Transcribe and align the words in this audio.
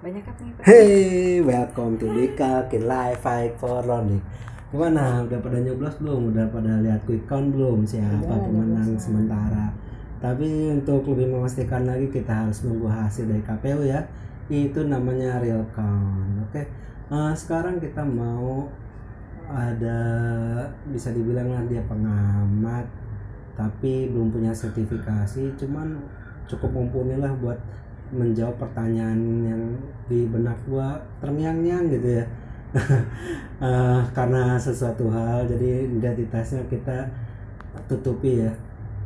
banyak 0.00 0.24
apa 0.24 0.40
nih? 0.40 0.52
Hey, 0.64 1.44
welcome 1.44 2.00
to 2.00 2.08
Dika 2.08 2.64
Kin 2.72 2.88
Live 2.88 3.20
Fight 3.20 3.52
for 3.60 3.84
Learning. 3.84 4.24
Gimana? 4.72 5.28
Udah 5.28 5.36
pada 5.44 5.60
nyoblos 5.60 6.00
belum? 6.00 6.32
Udah 6.32 6.48
pada 6.48 6.80
lihat 6.80 7.04
quick 7.04 7.28
count 7.28 7.52
belum? 7.52 7.84
Siapa 7.84 8.24
Udah, 8.24 8.40
pemenang 8.40 8.96
sementara? 8.96 9.76
Tapi 10.24 10.72
untuk 10.72 11.04
lebih 11.12 11.36
memastikan 11.36 11.84
lagi 11.84 12.08
kita 12.08 12.32
harus 12.32 12.64
nunggu 12.64 12.88
hasil 12.88 13.28
dari 13.28 13.44
KPU 13.44 13.84
ya. 13.84 14.08
Itu 14.48 14.88
namanya 14.88 15.36
real 15.36 15.68
count. 15.76 16.48
Oke. 16.48 16.64
Eh, 17.12 17.32
sekarang 17.36 17.76
kita 17.76 18.00
mau 18.00 18.72
ada 19.52 20.00
bisa 20.88 21.12
dibilang 21.12 21.52
lah 21.52 21.66
dia 21.66 21.82
pengamat 21.84 22.86
tapi 23.58 24.06
belum 24.08 24.30
punya 24.30 24.54
sertifikasi 24.54 25.58
cuman 25.58 25.98
cukup 26.46 26.70
mumpuni 26.70 27.18
lah 27.18 27.34
buat 27.34 27.58
menjawab 28.10 28.58
pertanyaan 28.58 29.20
yang 29.46 29.62
di 30.10 30.26
benak 30.26 30.58
gua 30.66 30.98
terngiang-ngiang 31.22 31.84
gitu 31.90 32.10
ya. 32.22 32.24
Eh, 33.60 34.00
karena 34.16 34.56
sesuatu 34.56 35.12
hal 35.12 35.44
jadi 35.44 35.84
identitasnya 35.84 36.64
kita 36.64 37.12
tutupi 37.84 38.40
ya. 38.40 38.48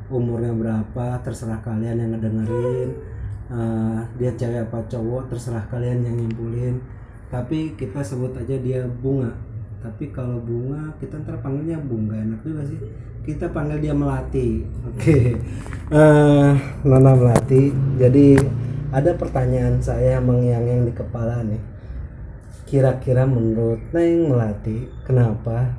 Umurnya 0.06 0.54
berapa 0.54 1.18
terserah 1.26 1.58
kalian 1.58 1.98
yang 1.98 2.14
ngedengerin. 2.14 2.94
Eh, 3.50 3.98
dia 4.14 4.30
cewek 4.38 4.70
apa 4.70 4.78
cowok 4.86 5.26
terserah 5.26 5.66
kalian 5.66 6.06
yang 6.06 6.14
nyimpulin. 6.22 6.78
Tapi 7.34 7.74
kita 7.74 7.98
sebut 7.98 8.30
aja 8.38 8.54
dia 8.54 8.86
bunga. 8.86 9.34
Tapi 9.82 10.14
kalau 10.14 10.38
bunga 10.38 10.94
kita 11.02 11.18
ntar 11.26 11.42
panggilnya 11.42 11.82
bunga. 11.82 12.14
Enak 12.14 12.46
juga 12.46 12.62
sih. 12.62 12.78
Kita 13.26 13.50
panggil 13.50 13.82
dia 13.82 13.94
melati. 13.96 14.62
Oke. 14.86 15.18
Eh, 15.84 16.52
nona 16.86 17.12
melati. 17.12 17.68
Jadi 18.00 18.40
ada 18.94 19.10
pertanyaan 19.18 19.82
saya 19.82 20.22
mengiang-yang 20.22 20.86
di 20.86 20.94
kepala 20.94 21.42
nih. 21.42 21.58
Kira-kira 22.70 23.26
menurut 23.26 23.82
Neng 23.90 24.30
Melati 24.30 24.86
kenapa 25.02 25.74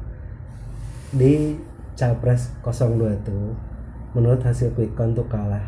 di 1.16 1.56
Capres 1.96 2.52
02 2.60 3.16
itu 3.24 3.40
menurut 4.12 4.44
hasil 4.44 4.76
quick 4.76 5.00
count 5.00 5.16
tuh 5.16 5.24
kalah? 5.32 5.64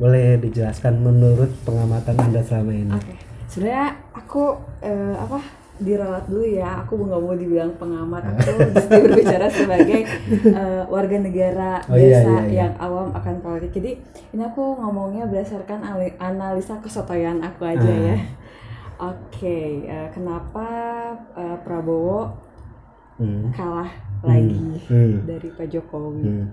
Boleh 0.00 0.40
dijelaskan 0.40 1.04
menurut 1.04 1.52
pengamatan 1.68 2.16
anda 2.16 2.40
selama 2.40 2.72
ini? 2.72 2.96
Oke, 2.96 3.14
sebenarnya 3.52 4.00
aku 4.16 4.56
eh, 4.80 5.14
apa 5.20 5.59
diralat 5.80 6.24
dulu 6.24 6.44
ya. 6.44 6.80
Aku 6.80 7.00
nggak 7.00 7.18
mau 7.18 7.32
dibilang 7.32 7.72
pengamat. 7.74 8.22
Aku 8.36 8.52
di 8.62 8.74
sini 8.78 9.00
berbicara 9.02 9.46
sebagai 9.48 10.00
eh, 10.46 10.82
warga 10.86 11.16
negara 11.16 11.80
Oh, 11.84 11.96
iya, 11.96 12.20
biasa 12.20 12.30
iya, 12.30 12.40
iya. 12.44 12.56
yang 12.60 12.72
awam 12.76 13.08
akan 13.10 13.36
politik. 13.40 13.72
Jadi 13.74 13.92
ini 14.30 14.42
aku 14.42 14.76
ngomongnya 14.76 15.24
berdasarkan 15.24 15.80
ali- 15.82 16.16
analisa 16.16 16.78
kesotoyan 16.78 17.40
aku 17.40 17.64
aja 17.64 17.80
Ah. 17.82 18.00
ya. 18.06 18.16
Oke, 19.00 19.58
eh, 19.82 20.08
kenapa 20.10 20.66
eh, 21.34 21.56
Prabowo 21.60 22.28
Hmm. 23.16 23.48
kalah 23.50 23.88
lagi 24.20 24.80
Hmm. 24.86 25.24
dari 25.24 25.48
Pak 25.50 25.68
Jokowi? 25.68 26.24
Hmm. 26.24 26.48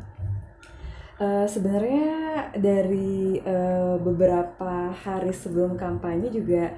Eh, 1.17 1.45
sebenarnya 1.45 2.08
dari 2.53 3.36
eh, 3.38 3.95
beberapa 3.98 4.92
hari 4.94 5.31
sebelum 5.31 5.73
kampanye 5.73 6.28
juga 6.28 6.72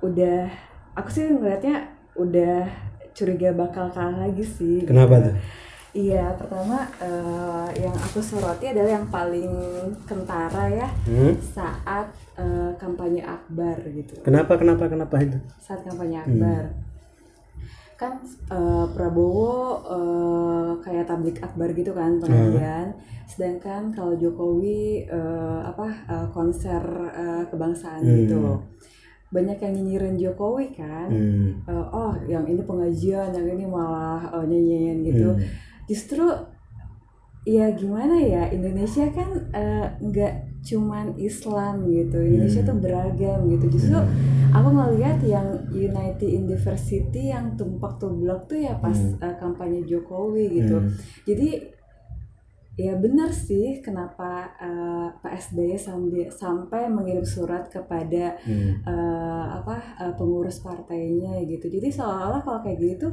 udah 0.00 0.48
aku 0.94 1.08
sih 1.08 1.24
ngeliatnya 1.26 1.86
udah 2.14 2.66
curiga 3.10 3.50
bakal 3.52 3.90
kalah 3.90 4.26
lagi 4.26 4.42
sih. 4.42 4.82
Kenapa 4.84 5.18
gitu. 5.18 5.26
tuh? 5.30 5.34
Iya, 5.90 6.38
pertama 6.38 6.86
eh, 7.02 7.68
yang 7.82 7.96
aku 7.98 8.22
soroti 8.22 8.70
adalah 8.70 8.94
yang 8.94 9.06
paling 9.10 9.50
kentara 10.06 10.70
ya 10.70 10.86
Hmm? 11.02 11.34
saat 11.42 12.06
eh, 12.38 12.70
kampanye 12.78 13.18
akbar 13.20 13.74
gitu. 13.90 14.14
Kenapa 14.22 14.54
kenapa 14.54 14.86
kenapa 14.86 15.18
itu? 15.18 15.34
Saat 15.58 15.82
kampanye 15.82 16.22
akbar. 16.22 16.70
Kan 17.98 18.22
eh, 18.48 18.86
Prabowo 18.94 19.82
eh, 19.82 20.70
kayak 20.80 21.10
tablik 21.10 21.42
akbar 21.42 21.74
gitu 21.74 21.90
kan 21.90 22.22
pengajian. 22.22 22.94
Sedangkan 23.26 23.90
kalau 23.90 24.14
Jokowi 24.14 25.10
eh, 25.10 25.60
apa 25.66 25.86
eh, 26.06 26.26
konser 26.30 26.82
eh, 27.10 27.42
kebangsaan 27.50 27.98
Hmm. 28.00 28.14
gitu. 28.16 28.42
Banyak 29.30 29.58
yang 29.58 29.72
nyinyirin 29.72 30.16
Jokowi 30.18 30.74
kan. 30.74 31.06
Hmm. 31.06 31.62
Eh, 31.62 31.86
oh, 31.90 32.12
yang 32.26 32.44
ini 32.44 32.62
pengajian, 32.62 33.30
yang 33.30 33.46
ini 33.46 33.64
malah 33.64 34.26
eh, 34.28 34.44
nyanyian 34.44 34.96
gitu. 35.02 35.28
Hmm. 35.34 35.42
Justru 35.86 36.26
ya 37.48 37.72
gimana 37.72 38.20
ya 38.20 38.52
Indonesia 38.52 39.08
kan 39.10 39.30
eh, 39.50 39.86
nggak 39.98 40.32
cuman 40.60 41.16
Islam 41.16 41.88
gitu. 41.88 42.20
Indonesia 42.20 42.60
Hmm. 42.60 42.68
tuh 42.68 42.76
beragam 42.78 43.40
gitu. 43.48 43.66
Justru 43.70 43.96
aku 44.50 44.68
ngeliat 44.68 45.18
yang 45.24 45.48
Unity 45.70 46.36
in 46.36 46.44
Diversity 46.44 47.32
yang 47.32 47.56
tumpak 47.56 47.96
tublak 47.96 48.44
tuh 48.44 48.60
ya 48.60 48.76
pas 48.76 48.92
Hmm. 48.92 49.16
eh, 49.18 49.34
kampanye 49.38 49.86
Jokowi 49.86 50.58
gitu. 50.60 50.76
Hmm. 50.84 50.92
Jadi 51.24 51.48
ya 52.86 52.92
benar 53.04 53.30
sih 53.46 53.66
kenapa 53.84 54.30
eh, 54.66 55.06
Pak 55.22 55.32
SBY 55.44 55.76
sampai 55.88 56.24
sampai 56.32 56.82
mengirim 56.96 57.26
surat 57.34 57.64
kepada 57.74 58.24
Hmm. 58.46 58.70
eh, 58.90 59.44
apa 59.58 59.74
eh, 60.02 60.12
pengurus 60.18 60.58
partainya 60.66 61.32
gitu. 61.52 61.66
Jadi 61.76 61.88
seolah-olah 61.96 62.40
kalau 62.46 62.60
kayak 62.64 62.78
gitu 62.80 63.06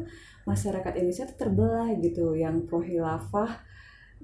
masyarakat 0.48 0.92
Indonesia 1.00 1.26
tuh 1.32 1.38
terbelah 1.44 1.90
gitu. 2.06 2.26
Yang 2.44 2.56
pro 2.68 2.80
hilafah 2.90 3.52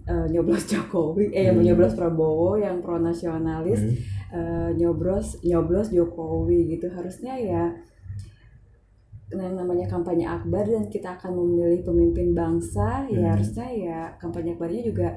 eh, 0.09 0.25
nyoblos 0.33 0.63
Jokowi, 0.71 1.31
eh 1.37 1.43
yang 1.51 1.57
Hmm. 1.59 1.65
nyoblos 1.67 1.93
Prabowo, 1.99 2.57
yang 2.59 2.81
pro 2.83 2.97
nasionalis 2.99 3.81
Hmm. 3.83 3.95
eh, 4.37 4.69
nyoblos 4.79 5.27
nyoblos 5.45 5.87
Jokowi 5.93 6.59
gitu. 6.77 6.87
Harusnya 6.91 7.35
ya 7.39 7.63
yang 9.33 9.55
namanya 9.55 9.85
kampanye 9.85 10.23
akbar 10.23 10.61
dan 10.63 10.85
kita 10.87 11.13
akan 11.13 11.33
memilih 11.33 11.81
pemimpin 11.81 12.31
bangsa 12.31 13.05
ya 13.07 13.17
Hmm. 13.19 13.31
harusnya 13.33 13.67
ya 13.69 13.99
kampanye 14.17 14.53
akbarnya 14.53 14.81
juga 14.83 15.09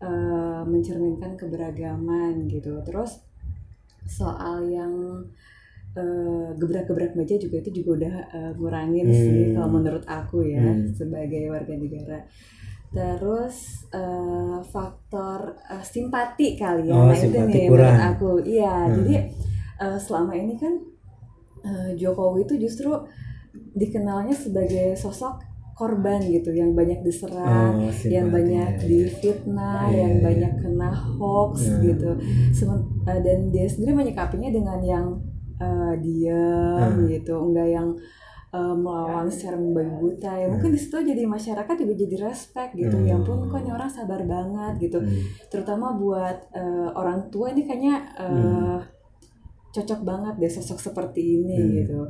eh, 0.00 0.62
mencerminkan 0.64 1.32
keberagaman 1.34 2.44
gitu 2.46 2.76
terus 2.82 3.20
soal 4.04 4.64
yang 4.66 4.92
eh, 5.94 6.48
gebrak-gebrak 6.54 7.14
meja 7.14 7.36
juga 7.36 7.60
itu 7.60 7.70
juga 7.74 7.90
udah 7.98 8.14
eh, 8.30 8.52
ngurangin 8.54 9.06
sih 9.08 9.42
Hmm. 9.46 9.54
kalau 9.54 9.68
menurut 9.72 10.04
aku 10.04 10.42
ya 10.44 10.60
Hmm. 10.60 10.90
sebagai 10.90 11.48
warga 11.48 11.74
negara 11.74 12.18
terus 12.90 13.56
eh, 13.90 14.58
faktor 14.64 15.40
eh, 15.66 15.82
simpati 15.82 16.54
kali 16.54 16.88
ya 16.88 16.94
Oh, 16.94 17.06
nah 17.06 17.16
itu 17.16 17.28
nih 17.30 17.66
kurang. 17.66 17.94
menurut 17.94 18.02
aku 18.10 18.30
iya 18.44 18.74
Hmm. 18.84 18.94
jadi 18.98 19.14
eh, 19.80 19.98
selama 19.98 20.32
ini 20.32 20.56
kan 20.56 20.74
Jokowi 21.96 22.44
itu 22.44 22.60
justru 22.60 22.92
dikenalnya 23.74 24.32
sebagai 24.32 24.94
sosok 24.94 25.40
korban 25.74 26.22
gitu 26.22 26.54
yang 26.54 26.70
banyak 26.70 27.02
diserang 27.02 27.82
Oh, 27.82 27.90
yang 28.06 28.30
banyak 28.30 28.78
ya, 28.78 28.86
difitnah, 28.86 29.90
Iya, 29.90 29.98
yang 30.00 30.14
iya. 30.14 30.22
banyak 30.22 30.52
kena 30.62 30.90
hoax 31.18 31.66
Hmm. 31.66 31.82
gitu. 31.82 32.10
Semen- 32.52 32.86
eh, 33.04 33.18
dan 33.18 33.50
dia 33.50 33.66
sendiri 33.66 33.90
menyikapinya 33.92 34.50
dengan 34.50 34.78
yang 34.80 35.06
eh, 35.54 35.94
diam 35.98 36.94
Hmm. 36.98 37.06
gitu, 37.06 37.34
enggak 37.40 37.68
yang 37.70 37.88
eh, 38.50 38.74
melawan 38.76 39.26
secara 39.26 39.54
membabi 39.54 39.90
buta. 39.98 40.30
Ya 40.30 40.46
mungkin 40.46 40.70
di 40.70 40.78
situ 40.78 40.94
jadi 40.96 41.26
masyarakat 41.26 41.74
juga 41.74 41.94
jadi 41.96 42.16
respect 42.22 42.74
gitu. 42.74 42.94
Hmm. 42.94 43.02
Ya 43.04 43.14
ampun 43.14 43.50
kok 43.50 43.58
ini 43.58 43.70
orang 43.70 43.90
sabar 43.90 44.22
banget 44.22 44.78
gitu. 44.80 44.98
Hmm. 44.98 45.10
Terutama 45.48 45.94
buat 45.94 46.54
eh, 46.54 46.88
orang 46.94 47.30
tua 47.30 47.50
ini 47.50 47.66
kayaknya 47.66 47.96
Hmm. 48.14 48.78
Cocok 49.74 50.00
banget 50.02 50.34
deh 50.38 50.52
sosok 50.52 50.78
seperti 50.80 51.42
ini 51.42 51.58
Hmm. 51.58 51.72
gitu. 51.74 52.00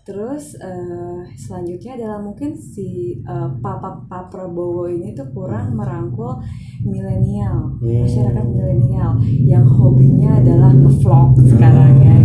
Terus 0.00 0.56
eh, 0.56 1.20
selanjutnya 1.36 1.92
adalah 1.94 2.18
mungkin 2.18 2.56
si 2.56 2.88
eh, 3.20 3.48
Papa 3.60 4.00
Pak 4.08 4.32
Prabowo 4.32 4.88
ini 4.88 5.12
tuh 5.12 5.28
kurang 5.30 5.76
merangkul 5.76 6.40
milenial, 6.82 7.76
Hmm. 7.76 8.08
masyarakat 8.08 8.44
milenial 8.48 9.20
yang 9.44 9.62
hobinya 9.62 10.40
adalah 10.40 10.72
ngevlog 10.72 11.36
sekarang 11.46 11.92
ya. 12.00 12.16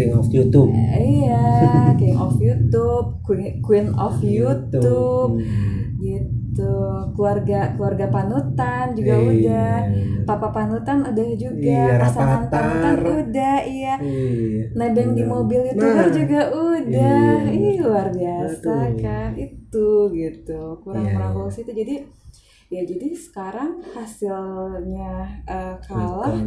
King 0.00 0.12
of 0.16 0.26
YouTube. 0.28 0.72
Iya, 0.72 1.44
King 1.94 2.16
of 2.16 2.34
YouTube, 2.40 3.06
Queen, 3.20 3.60
Queen 3.60 3.86
of 3.92 4.16
YouTube, 4.24 5.36
Hmm. 5.36 6.00
gitu. 6.00 6.72
Keluarga 7.12 7.76
keluarga 7.76 8.06
panutan 8.08 8.96
juga 8.96 9.14
Iya. 9.14 9.28
udah. 9.28 9.76
Papa 10.24 10.48
panutan 10.50 11.04
udah 11.04 11.26
juga. 11.36 11.60
Iya, 11.60 12.00
Pasangan 12.00 12.42
panutan 12.48 12.96
udah, 13.02 13.56
iya. 13.66 13.94
Iya. 14.00 14.64
Nebeng 14.72 15.12
di 15.12 15.22
mobil 15.24 15.60
youtuber 15.68 16.06
Nah, 16.06 16.14
juga 16.14 16.40
udah. 16.48 17.34
Iya. 17.44 17.52
Ih, 17.52 17.76
luar 17.84 18.08
biasa 18.08 18.72
Aduh. 18.88 18.98
kan. 18.98 19.30
Itu 19.36 19.88
gitu. 20.12 20.62
Kurang 20.80 21.04
Iya, 21.04 21.20
iya. 21.20 21.44
situ. 21.50 21.70
Jadi 21.70 21.94
ya 22.70 22.82
jadi 22.86 23.08
sekarang 23.12 23.82
hasilnya 23.82 25.12
eh, 25.44 25.74
kalah 25.82 26.38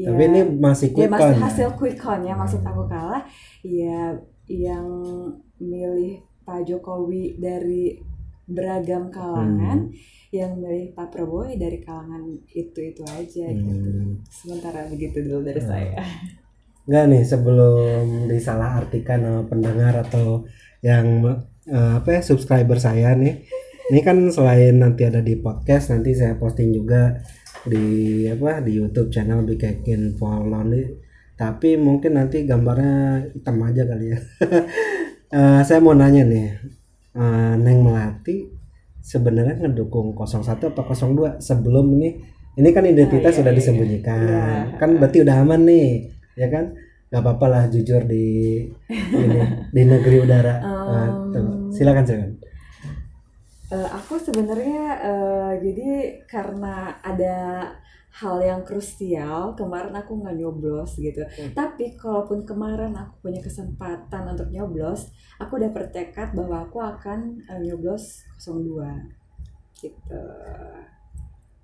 ya, 0.00 0.08
Tapi 0.08 0.22
ini 0.24 0.40
masih 0.56 0.88
ya 0.88 0.94
quick 0.96 1.10
masih 1.12 1.32
ya? 1.36 1.40
hasil 1.44 1.68
quick 1.76 1.96
count 2.00 2.22
ya 2.24 2.34
maksud 2.34 2.60
Hmm. 2.64 2.70
aku 2.72 2.82
kalah 2.88 3.22
ya 3.62 4.16
yang 4.48 4.86
milih 5.60 6.12
Pak 6.46 6.64
Jokowi 6.64 7.36
dari 7.36 7.98
beragam 8.46 9.10
kalangan 9.10 9.90
yang 10.30 10.54
milih 10.56 10.94
Pak 10.94 11.10
Prabowo 11.10 11.44
ya 11.44 11.58
dari 11.58 11.82
kalangan 11.82 12.22
itu 12.46 12.78
itu 12.80 13.02
aja 13.04 13.46
gitu 13.50 13.90
Hmm. 13.90 14.22
sementara 14.30 14.86
begitu 14.86 15.18
dulu 15.20 15.44
dari 15.44 15.60
Hmm. 15.60 15.70
saya 15.70 15.98
Enggak 16.86 17.04
nih 17.10 17.22
sebelum 17.26 18.06
disalahartikan 18.30 19.18
sama 19.18 19.42
pendengar 19.50 19.94
atau 20.06 20.46
yang 20.80 21.06
eh, 21.66 21.92
apa 21.98 22.08
ya 22.14 22.20
subscriber 22.22 22.78
saya 22.78 23.10
nih. 23.18 23.42
Ini 23.86 24.00
kan 24.02 24.18
selain 24.34 24.82
nanti 24.82 25.06
ada 25.06 25.22
di 25.22 25.38
podcast, 25.38 25.94
nanti 25.94 26.10
saya 26.10 26.34
posting 26.34 26.74
juga 26.74 27.22
di 27.62 28.26
apa 28.26 28.58
di 28.58 28.74
YouTube 28.82 29.14
channel 29.14 29.46
Bikekin 29.46 30.18
Lonely. 30.18 30.82
Tapi 31.38 31.78
mungkin 31.78 32.18
nanti 32.18 32.42
gambarnya 32.42 33.30
hitam 33.30 33.56
aja 33.62 33.82
kali 33.86 34.06
ya. 34.14 34.18
Eh, 35.26 35.60
saya 35.66 35.82
mau 35.82 35.90
nanya 35.90 36.22
nih, 36.22 36.54
eh, 37.18 37.54
Neng 37.58 37.82
Melati 37.82 38.46
sebenarnya 39.02 39.58
ngedukung 39.58 40.14
01 40.14 40.70
apa 40.70 40.94
02 40.94 41.42
sebelum 41.42 41.98
ini 41.98 42.18
ini 42.58 42.68
kan 42.74 42.82
identitas 42.82 43.30
Ah, 43.30 43.34
iya, 43.34 43.38
sudah 43.42 43.52
iya, 43.54 43.58
disembunyikan 43.58 44.22
iya. 44.26 44.78
kan 44.78 44.90
berarti 44.98 45.26
udah 45.26 45.34
aman 45.46 45.62
nih 45.62 46.10
ya 46.34 46.46
kan 46.50 46.74
nggak 47.06 47.22
apa-apa 47.22 47.46
lah 47.46 47.62
jujur 47.70 48.02
di 48.02 48.26
ini, 48.90 49.38
di 49.70 49.82
negeri 49.86 50.16
udara 50.26 50.54
Um, 50.62 51.10
tuh. 51.34 51.46
silakan 51.74 52.02
silakan 52.06 52.30
Eh, 53.66 53.88
aku 53.90 54.14
sebenarnya 54.22 54.82
eh, 55.02 55.52
jadi 55.58 55.90
karena 56.30 57.02
ada 57.02 57.66
hal 58.14 58.38
yang 58.38 58.62
krusial 58.62 59.58
kemarin 59.58 59.90
aku 59.90 60.22
nggak 60.22 60.38
nyoblos 60.38 60.94
gitu. 61.02 61.26
Hmm. 61.26 61.50
tapi 61.52 61.98
kalaupun 61.98 62.46
kemarin 62.46 62.94
aku 62.94 63.28
punya 63.28 63.42
kesempatan 63.44 64.32
untuk 64.32 64.48
nyoblos 64.54 65.10
aku 65.42 65.58
udah 65.58 65.68
bertekad 65.74 66.32
bahwa 66.32 66.62
aku 66.62 66.78
akan 66.78 67.42
eh, 67.42 67.60
nyoblos 67.66 68.22
02 68.38 68.86
gitu. 69.82 70.22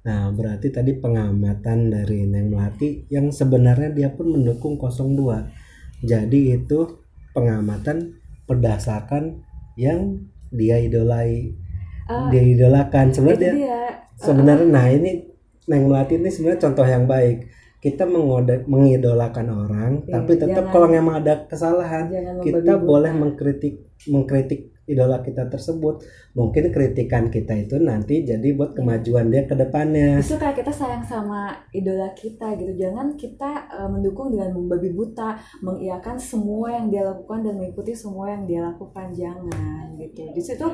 Nah 0.03 0.35
berarti 0.35 0.75
tadi 0.75 0.99
pengamatan 0.99 1.87
dari 1.87 2.27
Neng 2.27 2.51
Melati 2.51 3.07
yang 3.15 3.31
sebenarnya 3.31 3.95
dia 3.95 4.11
pun 4.11 4.27
mendukung 4.27 4.75
02 4.75 6.03
jadi 6.03 6.59
itu 6.59 6.99
pengamatan 7.31 8.19
berdasarkan 8.51 9.39
yang 9.79 10.27
dia 10.53 10.83
idolai 10.83 11.62
Ah, 12.09 12.29
dia 12.29 12.43
idolakan. 12.43 13.15
Sebenarnya 13.15 13.53
dia 13.55 13.79
sebenarnya 14.19 14.67
nah 14.67 14.87
ini 14.89 15.31
Neng 15.71 15.87
Melati 15.87 16.19
ini 16.19 16.27
sebenarnya 16.27 16.61
contoh 16.67 16.87
yang 16.87 17.07
baik. 17.07 17.47
Kita 17.83 18.07
mengode, 18.07 18.63
mengidolakan 18.71 19.47
orang 19.51 19.93
Iya, 20.07 20.15
tapi 20.15 20.39
tetap 20.39 20.71
jangan- 20.71 20.73
kalau 20.73 20.89
memang 20.89 21.15
ada 21.19 21.35
kesalahan 21.47 22.07
kita 22.41 22.79
boleh 22.79 23.11
mengkritik 23.11 23.75
mengkritik 24.07 24.72
idola 24.83 25.23
kita 25.23 25.47
tersebut 25.47 26.03
mungkin 26.35 26.75
kritikan 26.75 27.31
kita 27.31 27.55
itu 27.55 27.79
nanti 27.79 28.27
jadi 28.27 28.51
buat 28.59 28.75
kemajuan 28.75 29.31
dia 29.31 29.47
ke 29.47 29.55
depannya 29.55 30.19
Justru 30.19 30.43
kayak 30.43 30.59
kita 30.59 30.73
sayang 30.75 31.05
sama 31.07 31.55
idola 31.71 32.11
kita 32.17 32.59
gitu. 32.59 32.73
Jangan 32.75 33.15
kita 33.15 33.51
eh, 33.71 33.89
mendukung 33.89 34.35
dengan 34.35 34.51
membabi 34.57 34.91
buta, 34.91 35.39
mengiyakan 35.63 36.19
semua 36.19 36.75
yang 36.75 36.91
dia 36.91 37.07
lakukan 37.07 37.47
dan 37.47 37.55
mengikuti 37.63 37.95
semua 37.95 38.35
yang 38.35 38.43
dia 38.49 38.61
lakukan. 38.65 39.15
Jangan 39.15 39.95
gitu. 39.95 40.27
Justru 40.35 40.55
itu 40.59 40.69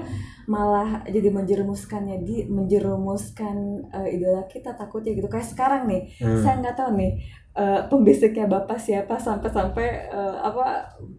malah 0.48 1.04
jadi 1.04 1.28
menjerumuskannya 1.28 2.24
di 2.24 2.48
menjerumuskan 2.48 3.56
eh, 3.92 4.16
idola 4.16 4.48
kita 4.48 4.72
takutnya 4.72 5.12
gitu. 5.12 5.28
Kayak 5.28 5.48
sekarang 5.52 5.82
nih, 5.84 6.02
Hmm. 6.18 6.40
saya 6.42 6.54
nggak 6.64 6.76
tahu 6.78 6.90
nih 6.96 7.12
eh, 7.54 7.80
pembisiknya 7.90 8.46
bapak 8.48 8.78
siapa 8.80 9.20
sampai-sampai 9.20 9.88
eh, 10.08 10.36
apa 10.40 10.66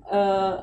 eh, 0.09 0.53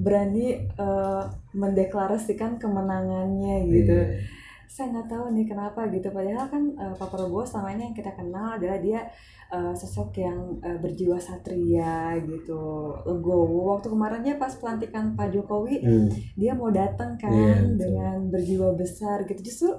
berani 0.00 0.46
eh, 0.56 1.22
mendeklarasikan 1.52 2.56
kemenangannya 2.56 3.56
gitu 3.66 3.92
Iya. 3.92 4.38
saya 4.66 4.86
nggak 4.88 5.08
tahu 5.08 5.24
nih 5.34 5.44
kenapa 5.44 5.80
gitu 5.88 6.08
padahal 6.08 6.46
kan 6.46 6.62
eh, 6.72 6.94
Pak 6.94 7.08
Prabowo 7.08 7.42
selama 7.42 7.74
ini 7.74 7.82
yang 7.84 7.96
kita 7.96 8.12
kenal 8.12 8.54
adalah 8.54 8.78
dia 8.78 9.00
eh, 9.48 9.72
sosok 9.72 10.14
yang 10.16 10.38
eh, 10.60 10.78
berjiwa 10.78 11.18
satria 11.18 12.14
gitu 12.20 12.62
legowo 13.02 13.74
waktu 13.74 13.86
kemarinnya 13.88 14.34
pas 14.36 14.54
pelantikan 14.54 15.12
Pak 15.12 15.30
Jokowi 15.30 15.76
Hmm. 15.80 16.06
dia 16.34 16.52
mau 16.52 16.70
datang 16.70 17.14
kan 17.14 17.28
Iya, 17.28 17.54
betul. 17.66 17.76
dengan 17.76 18.16
berjiwa 18.28 18.68
besar 18.74 19.22
gitu 19.24 19.42
justru 19.42 19.70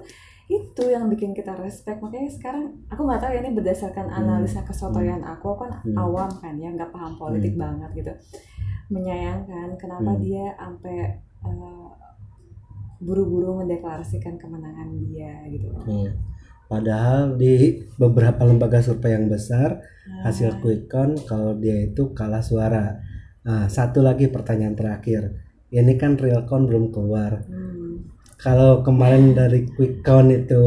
itu 0.46 0.84
yang 0.84 1.08
bikin 1.08 1.32
kita 1.32 1.56
respect 1.56 1.96
makanya 1.98 2.28
sekarang 2.28 2.64
aku 2.86 3.00
nggak 3.02 3.18
tahu 3.18 3.32
ya 3.32 3.40
ini 3.40 3.56
berdasarkan 3.56 4.06
Hmm. 4.06 4.18
analisa 4.20 4.60
kesotoyan 4.60 5.24
aku 5.24 5.48
aku 5.48 5.64
kan 5.64 5.72
Hmm. 5.80 5.96
awam 5.96 6.28
kan 6.36 6.52
ya 6.54 6.68
nggak 6.68 6.92
paham 6.92 7.16
politik 7.16 7.56
Hmm. 7.56 7.64
banget 7.64 7.90
gitu 7.96 8.12
menyayangkan 8.90 9.76
kenapa 9.78 10.10
Hmm. 10.16 10.22
dia 10.22 10.46
sampai 10.58 10.96
eh, 11.42 11.88
buru-buru 13.02 13.58
mendeklarasikan 13.62 14.38
kemenangan 14.38 14.94
dia 15.10 15.42
gitu. 15.50 15.74
Iya. 15.86 16.12
Padahal 16.70 17.36
di 17.36 17.82
beberapa 18.00 18.46
lembaga 18.48 18.80
survei 18.80 19.12
yang 19.12 19.28
besar 19.28 19.82
Nah, 20.02 20.26
hasil 20.26 20.58
quick 20.58 20.90
count 20.90 21.14
kalau 21.30 21.54
dia 21.54 21.78
itu 21.86 22.10
kalah 22.10 22.42
suara. 22.42 22.98
Nah, 23.46 23.70
satu 23.70 24.02
lagi 24.02 24.26
pertanyaan 24.26 24.74
terakhir. 24.74 25.30
Ini 25.70 25.94
kan 25.94 26.18
real 26.18 26.42
count 26.42 26.66
belum 26.66 26.90
keluar. 26.90 27.42
hmm. 27.46 28.10
Kalau 28.34 28.82
kemarin 28.82 29.30
dari 29.38 29.62
quick 29.70 30.02
count 30.02 30.26
itu 30.34 30.62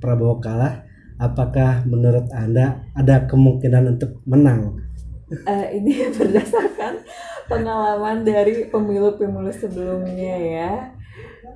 Prabowo 0.00 0.40
kalah, 0.40 0.80
apakah 1.20 1.84
menurut 1.84 2.32
Anda 2.32 2.88
ada 2.96 3.28
kemungkinan 3.28 4.00
untuk 4.00 4.24
menang? 4.24 4.80
Eh, 5.28 5.76
ini 5.76 6.08
berdasarkan 6.16 7.04
pengalaman 7.50 8.18
dari 8.22 8.54
pemilu-pemilu 8.72 9.50
sebelumnya 9.52 10.34
ya 10.56 10.72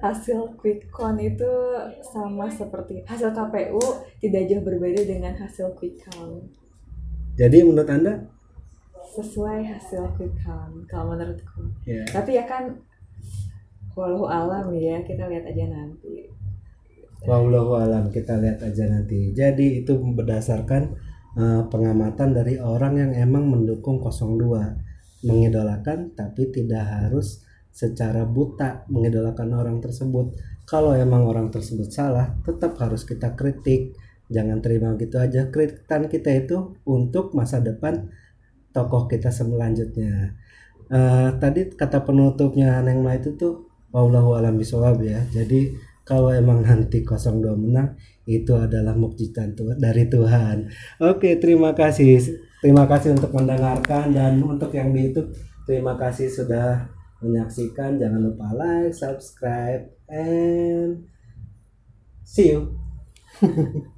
hasil 0.05 0.41
quick 0.61 0.81
count 0.93 1.17
itu 1.23 1.49
sama 2.05 2.47
seperti 2.51 2.95
hasil 3.09 3.31
KPU 3.33 3.81
tidak 4.21 4.43
jauh 4.51 4.63
berbeda 4.67 5.01
dengan 5.07 5.33
hasil 5.39 5.73
quick 5.79 5.97
count 6.05 6.45
Jadi 7.35 7.59
menurut 7.67 7.91
Anda? 7.91 8.15
sesuai 9.15 9.61
hasil 9.71 10.03
quick 10.19 10.35
count 10.43 10.85
kalau 10.91 11.15
menurutku 11.15 11.63
Ya. 11.87 12.03
tapi 12.11 12.35
ya 12.35 12.45
kan 12.51 12.65
walau 13.95 14.27
alam 14.27 14.75
ya 14.75 14.99
kita 15.07 15.31
lihat 15.31 15.47
aja 15.47 15.65
nanti 15.71 16.27
Wallahu 17.25 17.73
alam 17.81 18.13
kita 18.13 18.37
lihat 18.37 18.61
aja 18.61 18.85
nanti. 18.85 19.33
Jadi 19.33 19.81
itu 19.81 19.97
berdasarkan 19.97 20.83
eh, 21.41 21.63
pengamatan 21.73 22.37
dari 22.37 22.61
orang 22.61 22.95
yang 23.01 23.13
emang 23.17 23.49
mendukung 23.49 23.97
02, 24.05 24.77
mengidolakan 25.25 26.13
tapi 26.13 26.53
tidak 26.53 26.85
harus 26.85 27.43
secara 27.75 28.23
buta 28.23 28.87
mengidolakan 28.87 29.51
orang 29.59 29.83
tersebut. 29.83 30.39
Kalau 30.65 30.95
emang 30.95 31.27
orang 31.27 31.51
tersebut 31.51 31.91
salah, 31.91 32.39
tetap 32.47 32.79
harus 32.79 33.03
kita 33.03 33.35
kritik. 33.35 33.99
Jangan 34.31 34.63
terima 34.65 34.95
gitu 34.97 35.21
aja. 35.21 35.51
Kritikan 35.51 36.09
kita 36.09 36.33
itu 36.33 36.79
untuk 36.89 37.35
masa 37.37 37.61
depan 37.61 38.09
tokoh 38.71 39.11
kita 39.11 39.29
selanjutnya. 39.35 40.39
Eh, 40.89 41.31
tadi 41.43 41.73
kata 41.75 42.07
penutupnya 42.07 42.79
Neng 42.85 43.03
Ma 43.03 43.19
itu 43.19 43.35
tuh 43.35 43.69
wallahu 43.91 44.39
alam 44.39 44.55
bisawab 44.57 45.03
ya. 45.03 45.27
Jadi 45.35 45.75
kalau 46.05 46.31
emang 46.31 46.63
nanti 46.63 47.01
02 47.03 47.57
menang 47.57 47.97
itu 48.29 48.53
adalah 48.57 48.93
mukjizat 48.93 49.57
dari 49.77 50.05
Tuhan. 50.09 50.69
Oke, 51.01 51.37
terima 51.41 51.73
kasih. 51.73 52.21
Terima 52.65 52.89
kasih 52.89 53.13
untuk 53.13 53.29
mendengarkan 53.37 54.17
dan 54.17 54.41
untuk 54.41 54.73
yang 54.73 54.89
di 54.97 55.13
YouTube 55.13 55.37
terima 55.69 56.01
kasih 56.01 56.33
sudah 56.33 56.89
menyaksikan. 57.21 58.01
Jangan 58.01 58.25
lupa 58.25 58.57
like, 58.57 58.97
subscribe 58.97 59.85
and 60.09 61.05
see 62.25 62.57
you. 62.57 62.73